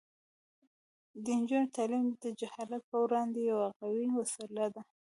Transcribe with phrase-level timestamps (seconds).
[1.23, 4.81] د نجونو تعلیم د جهالت پر وړاندې یوه قوي وسله ده.